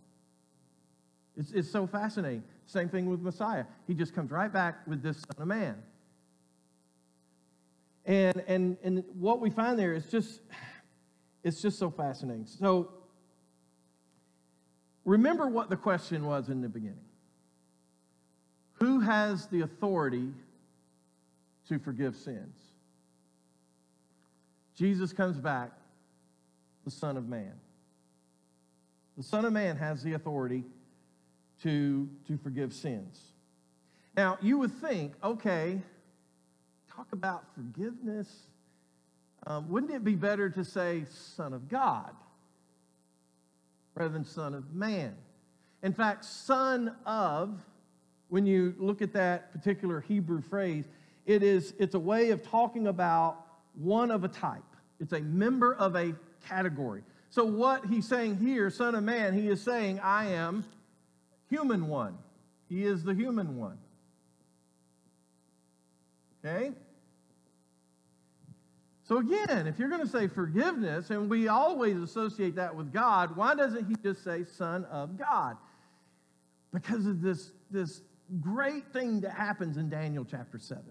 [1.38, 2.44] It's, it's so fascinating.
[2.66, 3.66] Same thing with Messiah.
[3.88, 5.76] He just comes right back with this Son of Man.
[8.06, 10.42] And and and what we find there is just,
[11.44, 12.46] it's just so fascinating.
[12.46, 12.92] So.
[15.06, 17.00] Remember what the question was in the beginning.
[18.74, 20.34] Who has the authority
[21.70, 22.56] to forgive sins.
[24.76, 25.72] Jesus comes back,
[26.84, 27.54] the Son of Man.
[29.18, 30.64] The Son of Man has the authority
[31.62, 33.22] to, to forgive sins.
[34.18, 35.80] Now, you would think, okay,
[36.96, 38.28] talk about forgiveness.
[39.48, 42.12] Um, wouldn't it be better to say Son of God
[43.96, 45.16] rather than Son of Man?
[45.82, 47.60] In fact, Son of,
[48.28, 50.86] when you look at that particular Hebrew phrase,
[51.26, 54.64] it is, it's a way of talking about one of a type.
[55.00, 56.14] It's a member of a
[56.48, 57.04] category.
[57.30, 60.66] So, what he's saying here, Son of Man, he is saying, I am
[61.50, 62.18] human one.
[62.68, 63.78] He is the human one.
[66.44, 66.72] Okay?
[69.10, 73.36] So, again, if you're going to say forgiveness, and we always associate that with God,
[73.36, 75.58] why doesn't he just say Son of God?
[76.72, 78.02] Because of this, this
[78.40, 80.84] great thing that happens in Daniel chapter 7.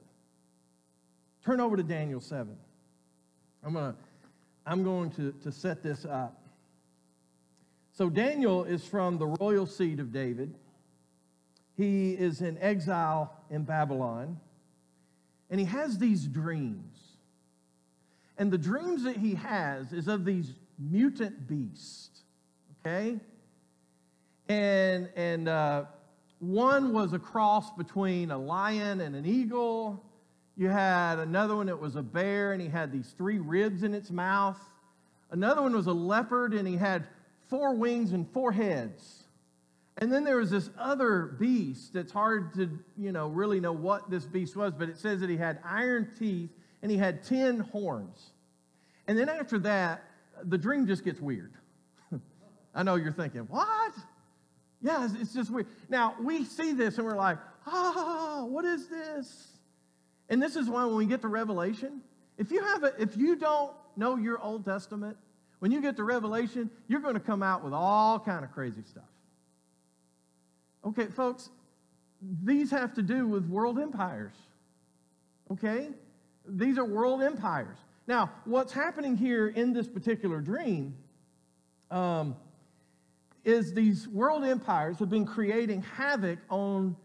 [1.44, 2.56] Turn over to Daniel 7.
[3.62, 3.98] I'm going to,
[4.66, 6.42] I'm going to, to set this up.
[7.92, 10.52] So, Daniel is from the royal seed of David.
[11.76, 14.40] He is in exile in Babylon.
[15.50, 16.97] And he has these dreams.
[18.38, 22.22] And the dreams that he has is of these mutant beasts.
[22.80, 23.18] Okay?
[24.48, 25.84] And, and uh,
[26.38, 30.02] one was a cross between a lion and an eagle.
[30.56, 33.92] You had another one that was a bear, and he had these three ribs in
[33.92, 34.58] its mouth.
[35.30, 37.06] Another one was a leopard, and he had
[37.48, 39.24] four wings and four heads.
[39.98, 44.08] And then there was this other beast that's hard to, you know, really know what
[44.08, 46.50] this beast was, but it says that he had iron teeth
[46.82, 48.30] and he had 10 horns.
[49.06, 50.04] And then after that,
[50.44, 51.52] the dream just gets weird.
[52.74, 53.94] I know you're thinking, what?
[54.80, 55.66] Yeah, it's, it's just weird.
[55.88, 59.48] Now, we see this and we're like, ah, what is this?
[60.28, 62.00] And this is why when we get to Revelation,
[62.36, 65.16] if you have a, if you don't know your Old Testament,
[65.58, 68.82] when you get to Revelation, you're going to come out with all kind of crazy
[68.88, 69.02] stuff.
[70.84, 71.50] Okay, folks,
[72.44, 74.34] these have to do with world empires.
[75.50, 75.88] Okay?
[76.48, 77.76] These are world empires.
[78.06, 80.94] Now, what's happening here in this particular dream
[81.90, 82.36] um,
[83.44, 86.96] is these world empires have been creating havoc on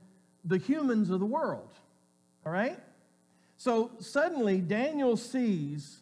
[0.45, 1.69] the humans of the world.
[2.45, 2.79] All right?
[3.57, 5.99] So suddenly, Daniel sees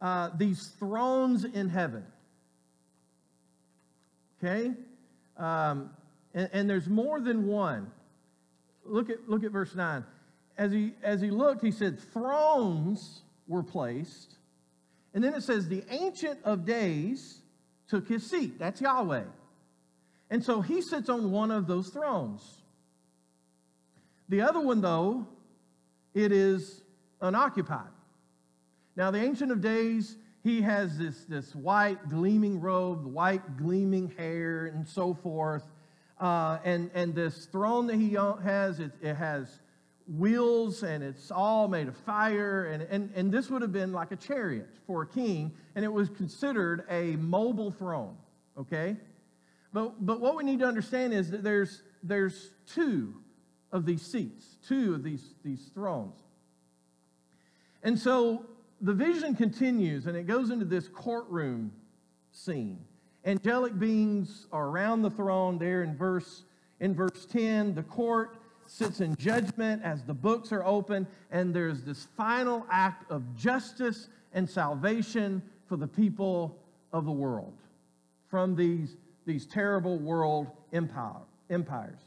[0.00, 2.04] uh, these thrones in heaven.
[4.42, 4.72] Okay?
[5.36, 5.90] Um,
[6.34, 7.90] and, and, there's more than one.
[8.84, 10.04] Look at, look at verse 9.
[10.58, 14.34] As he, as he looked, he said, Thrones were placed.
[15.14, 17.40] And then it says, The Ancient of Days
[17.88, 18.58] took his seat.
[18.58, 19.24] That's Yahweh.
[20.30, 22.42] And so he sits on one of those thrones.
[24.28, 25.26] The other one, though,
[26.12, 26.82] it is
[27.20, 27.88] unoccupied.
[28.96, 34.66] Now, the Ancient of Days, he has this, this white gleaming robe, white gleaming hair,
[34.66, 35.62] and so forth.
[36.20, 39.60] Uh, and, and this throne that he has, it, it has
[40.16, 42.66] wheels and it's all made of fire.
[42.66, 45.92] And, and, and this would have been like a chariot for a king, and it
[45.92, 48.16] was considered a mobile throne,
[48.58, 48.96] okay?
[49.72, 53.14] But, but what we need to understand is that there's, there's two
[53.70, 56.16] of these seats, two of these, these thrones.
[57.82, 58.46] And so
[58.80, 61.72] the vision continues and it goes into this courtroom
[62.32, 62.78] scene.
[63.24, 66.44] Angelic beings are around the throne there in verse,
[66.80, 67.74] in verse 10.
[67.74, 68.37] The court
[68.70, 74.08] sits in judgment as the books are open, and there's this final act of justice
[74.32, 76.56] and salvation for the people
[76.92, 77.54] of the world
[78.28, 82.00] from these, these terrible world empire, empires.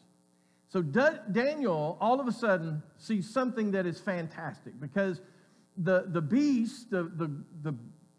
[0.70, 5.22] So Daniel all of a sudden sees something that is fantastic because
[5.78, 7.30] the, the beast, the, the,
[7.64, 7.76] the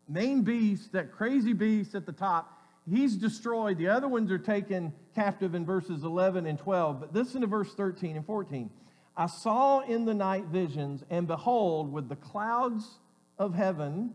[0.09, 3.79] main beast, that crazy beast at the top, he's destroyed.
[3.79, 7.01] The other ones are taken captive in verses 11 and 12.
[7.01, 8.71] But listen to verse 13 and 14.
[9.17, 12.99] I saw in the night visions, and behold, with the clouds
[13.39, 14.15] of heaven,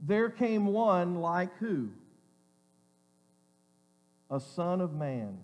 [0.00, 1.88] there came one like who?
[4.30, 5.38] A son of man.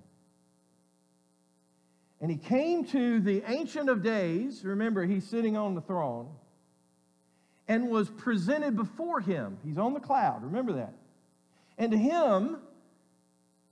[2.20, 4.64] And he came to the Ancient of Days.
[4.64, 6.28] Remember, he's sitting on the throne
[7.66, 9.58] and was presented before him.
[9.64, 10.94] He's on the cloud, remember that.
[11.80, 12.58] And to him,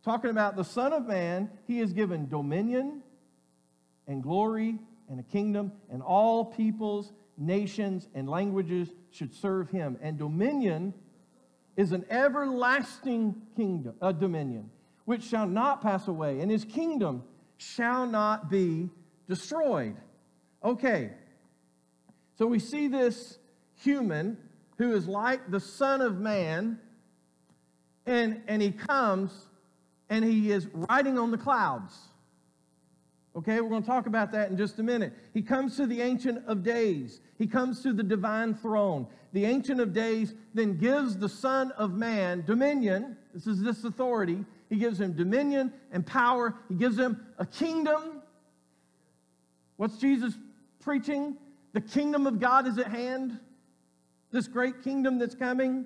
[0.02, 3.02] talking about the Son of Man, he is given dominion
[4.06, 4.78] and glory
[5.10, 9.98] and a kingdom, and all peoples, nations, and languages should serve him.
[10.00, 10.94] And dominion
[11.76, 14.70] is an everlasting kingdom, a dominion,
[15.04, 17.22] which shall not pass away, and his kingdom
[17.58, 18.88] shall not be
[19.28, 19.96] destroyed.
[20.64, 21.10] Okay,
[22.38, 23.38] so we see this
[23.82, 24.38] human
[24.78, 26.78] who is like the Son of Man,
[28.08, 29.32] and, and he comes
[30.08, 31.94] and he is riding on the clouds.
[33.36, 35.12] Okay, we're going to talk about that in just a minute.
[35.34, 39.06] He comes to the Ancient of Days, he comes to the divine throne.
[39.34, 43.14] The Ancient of Days then gives the Son of Man dominion.
[43.34, 44.42] This is this authority.
[44.70, 48.22] He gives him dominion and power, he gives him a kingdom.
[49.76, 50.34] What's Jesus
[50.80, 51.36] preaching?
[51.74, 53.38] The kingdom of God is at hand,
[54.32, 55.84] this great kingdom that's coming.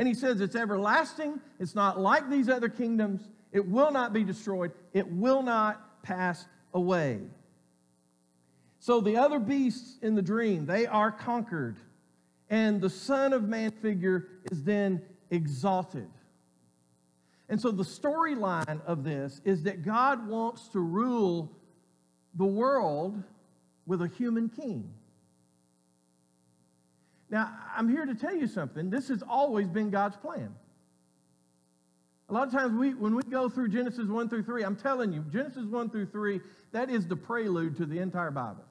[0.00, 4.24] And he says it's everlasting, it's not like these other kingdoms, it will not be
[4.24, 7.20] destroyed, it will not pass away.
[8.78, 11.76] So the other beasts in the dream, they are conquered.
[12.48, 16.08] And the Son of Man figure is then exalted.
[17.50, 21.52] And so the storyline of this is that God wants to rule
[22.36, 23.22] the world
[23.84, 24.94] with a human king.
[27.30, 28.90] Now, I'm here to tell you something.
[28.90, 30.52] This has always been God's plan.
[32.28, 35.12] A lot of times we, when we go through Genesis 1 through 3, I'm telling
[35.12, 36.40] you, Genesis 1 through 3,
[36.72, 38.64] that is the prelude to the entire Bible.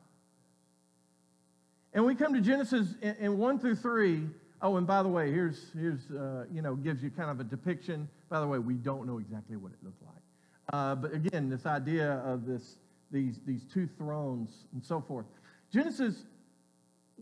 [1.93, 4.28] And we come to Genesis in, in 1 through 3.
[4.62, 7.43] Oh, and by the way, here's, here's uh, you know, gives you kind of a
[7.43, 8.07] depiction.
[8.30, 10.22] By the way, we don't know exactly what it looked like.
[10.72, 12.78] Uh, but again, this idea of this,
[13.12, 15.26] these, these two thrones and so forth.
[15.72, 16.24] Genesis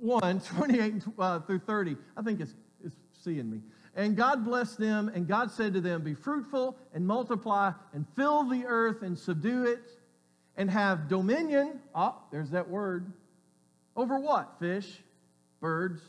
[0.02, 3.62] 1, 28 uh, through 30, I think it's, it's seeing me.
[3.96, 8.44] And God blessed them, and God said to them, Be fruitful and multiply, and fill
[8.44, 9.82] the earth and subdue it,
[10.56, 11.80] and have dominion.
[11.96, 13.12] Ah, oh, there's that word.
[13.96, 14.56] Over what?
[14.60, 14.88] Fish,
[15.60, 16.02] birds,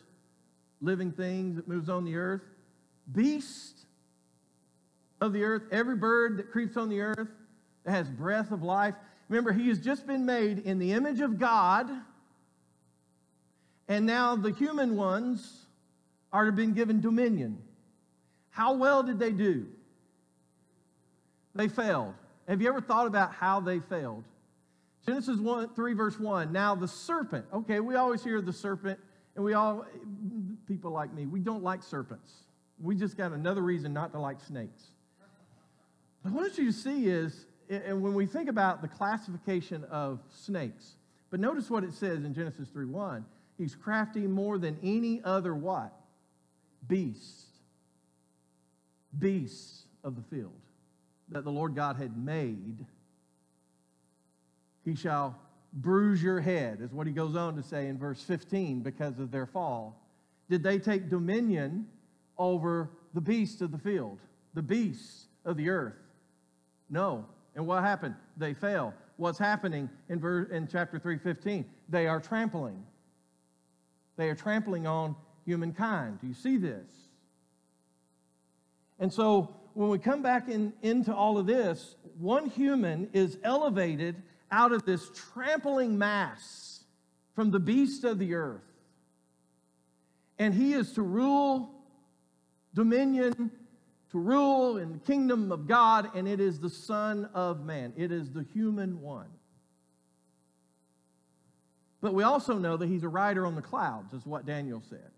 [0.83, 2.43] living things that moves on the earth,
[3.11, 3.87] beasts
[5.21, 7.29] of the earth, every bird that creeps on the earth
[7.85, 8.95] that has breath of life.
[9.29, 11.91] Remember, he has just been made in the image of God,
[13.89, 15.67] and now the human ones
[16.33, 17.59] are been given dominion.
[18.51, 19.67] How well did they do?
[21.55, 22.15] They failed.
[22.47, 24.25] Have you ever thought about how they failed?
[25.07, 26.53] Genesis 1, 3, verse 1.
[26.53, 27.47] Now the serpent.
[27.53, 28.99] Okay, we always hear the serpent,
[29.35, 29.87] and we all,
[30.67, 32.33] people like me, we don't like serpents.
[32.81, 34.83] We just got another reason not to like snakes.
[36.23, 40.97] But what you see is, and when we think about the classification of snakes,
[41.31, 43.25] but notice what it says in Genesis 3 1.
[43.59, 45.93] He's crafty more than any other what?
[46.87, 47.49] Beast
[49.19, 50.53] beasts of the field
[51.29, 52.87] that the Lord God had made,
[54.85, 55.37] he shall
[55.73, 59.31] bruise your head, is what he goes on to say in verse 15, because of
[59.31, 60.01] their fall.
[60.49, 61.87] Did they take dominion
[62.39, 64.19] over the beasts of the field,
[64.55, 65.99] the beasts of the earth?
[66.89, 67.27] No.
[67.55, 68.15] And what happened?
[68.39, 68.95] They fell.
[69.17, 71.67] What's happening in, verse, in chapter 3:15?
[71.91, 72.83] They are trampling.
[74.19, 75.17] They are trampling on
[75.47, 76.21] humankind.
[76.21, 76.85] Do you see this?
[78.99, 84.17] And so when we come back in, into all of this, one human is elevated
[84.51, 86.83] out of this trampling mass
[87.35, 88.65] from the beast of the earth.
[90.37, 91.71] And he is to rule
[92.75, 93.53] dominion,
[94.11, 97.93] to rule in the kingdom of God, and it is the Son of Man.
[97.97, 99.29] It is the human one.
[102.01, 105.11] But we also know that he's a rider on the clouds, is what Daniel said.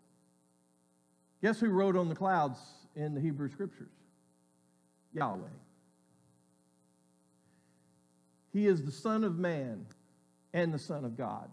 [1.43, 2.59] Guess who rode on the clouds
[2.97, 3.93] in the Hebrew Scriptures?
[5.13, 5.41] Yahweh.
[8.53, 9.87] He is the Son of Man
[10.53, 11.49] and the Son of God.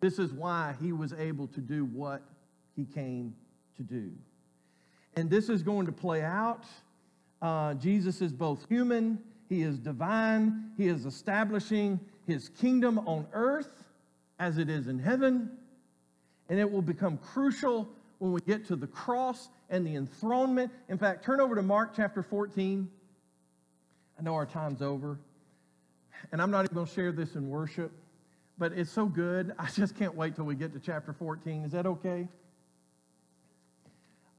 [0.00, 2.22] This is why he was able to do what
[2.74, 3.34] he came
[3.76, 4.10] to do.
[5.14, 6.64] And this is going to play out.
[7.40, 13.84] Uh, Jesus is both human, he is divine, he is establishing his kingdom on earth
[14.38, 15.50] as it is in heaven.
[16.48, 20.70] And it will become crucial when we get to the cross and the enthronement.
[20.88, 22.88] In fact, turn over to Mark chapter 14.
[24.18, 25.18] I know our time's over,
[26.30, 27.90] and I'm not even going to share this in worship,
[28.58, 29.52] but it's so good.
[29.58, 31.64] I just can't wait till we get to chapter 14.
[31.64, 32.28] Is that okay?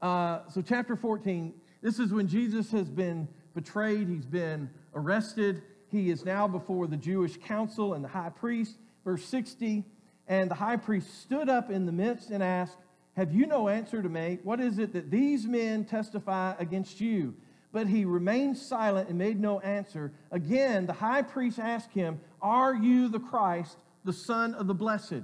[0.00, 5.62] Uh, so, chapter 14, this is when Jesus has been betrayed, he's been arrested.
[5.94, 8.76] He is now before the Jewish council and the high priest.
[9.04, 9.84] Verse 60
[10.26, 12.76] And the high priest stood up in the midst and asked,
[13.16, 14.44] have you no answer to make?
[14.44, 17.34] What is it that these men testify against you?
[17.72, 20.12] But he remained silent and made no answer.
[20.30, 25.22] Again, the high priest asked him, Are you the Christ, the Son of the Blessed?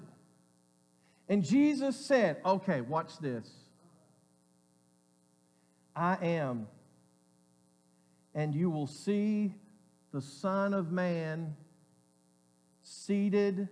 [1.29, 3.49] And Jesus said, Okay, watch this.
[5.95, 6.67] I am.
[8.35, 9.55] And you will see
[10.13, 11.55] the Son of Man
[12.83, 13.69] seated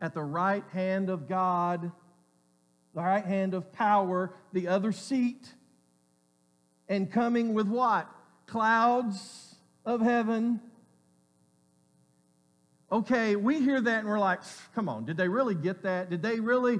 [0.00, 1.92] at the right hand of God
[2.94, 5.54] the right hand of power, the other seat,
[6.90, 8.06] and coming with what?
[8.46, 9.54] Clouds
[9.86, 10.60] of heaven,
[12.92, 14.40] Okay, we hear that and we're like,
[14.74, 16.10] come on, did they really get that?
[16.10, 16.78] Did they really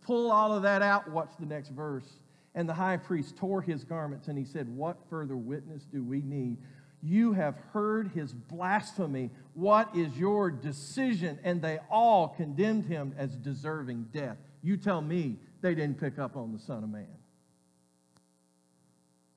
[0.00, 1.10] pull all of that out?
[1.10, 2.08] Watch the next verse.
[2.54, 6.22] And the high priest tore his garments and he said, What further witness do we
[6.22, 6.56] need?
[7.02, 9.30] You have heard his blasphemy.
[9.54, 11.38] What is your decision?
[11.42, 14.36] And they all condemned him as deserving death.
[14.62, 17.06] You tell me they didn't pick up on the Son of Man.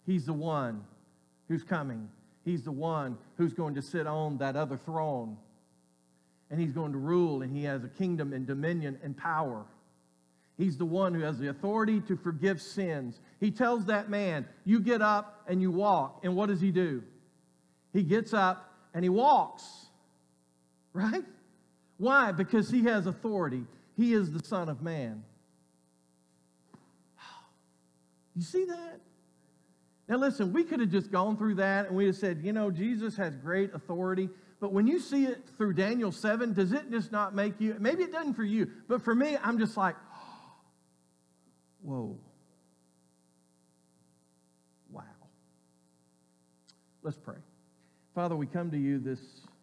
[0.06, 0.84] He's the one
[1.48, 2.10] who's coming.
[2.44, 5.38] He's the one who's going to sit on that other throne.
[6.52, 9.66] And he's going to rule, and he has a kingdom and dominion and power.
[10.56, 13.20] He's the one who has the authority to forgive sins.
[13.40, 16.22] He tells that man, You get up and you walk.
[16.24, 17.02] And what does he do?
[17.96, 19.64] He gets up and he walks.
[20.92, 21.24] Right?
[21.98, 22.34] Why?
[22.34, 23.64] Because he has authority.
[23.96, 25.24] He is the Son of Man.
[28.36, 29.00] You see that?
[30.10, 32.70] Now, listen, we could have just gone through that and we have said, you know,
[32.70, 34.28] Jesus has great authority.
[34.60, 38.04] But when you see it through Daniel 7, does it just not make you, maybe
[38.04, 39.96] it doesn't for you, but for me, I'm just like,
[41.82, 42.18] whoa.
[44.92, 45.04] Wow.
[47.02, 47.38] Let's pray.
[48.16, 49.20] Father, we come to you this,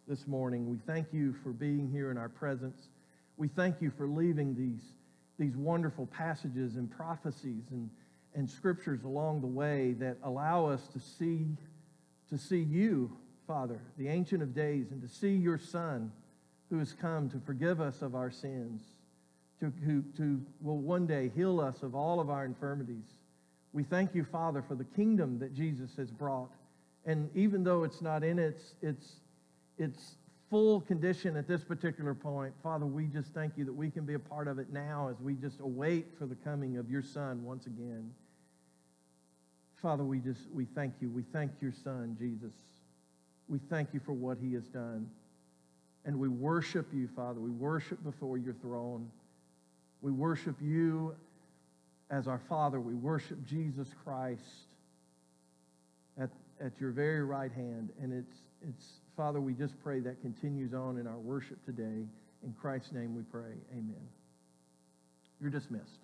[0.07, 0.69] this morning.
[0.69, 2.89] We thank you for being here in our presence.
[3.35, 4.91] We thank you for leaving these,
[5.39, 7.89] these wonderful passages and prophecies and,
[8.35, 11.47] and scriptures along the way that allow us to see,
[12.29, 16.11] to see you, Father, the Ancient of Days, and to see your Son
[16.69, 18.83] who has come to forgive us of our sins,
[19.61, 23.15] to, who to, will one day heal us of all of our infirmities.
[23.71, 26.51] We thank you, Father, for the kingdom that Jesus has brought
[27.05, 29.15] and even though it's not in its, its,
[29.77, 30.15] its
[30.49, 34.13] full condition at this particular point, Father, we just thank you that we can be
[34.13, 37.43] a part of it now as we just await for the coming of your Son
[37.43, 38.09] once again.
[39.81, 41.09] Father, we just we thank you.
[41.09, 42.53] We thank your Son, Jesus.
[43.49, 45.09] We thank you for what he has done.
[46.05, 47.41] And we worship you, Father.
[47.41, 49.09] We worship before your throne.
[50.01, 51.15] We worship you
[52.09, 52.79] as our Father.
[52.79, 54.72] We worship Jesus Christ
[56.63, 57.89] at your very right hand.
[58.01, 58.37] And it's,
[58.67, 58.85] it's,
[59.17, 62.05] Father, we just pray that continues on in our worship today.
[62.43, 63.53] In Christ's name we pray.
[63.71, 64.07] Amen.
[65.41, 65.99] You're dismissed.